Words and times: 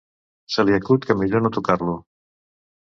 Se 0.55 0.65
li 0.69 0.77
acut 0.77 1.05
que 1.11 1.17
millor 1.21 1.45
no 1.45 1.53
tocar-lo. 1.61 2.01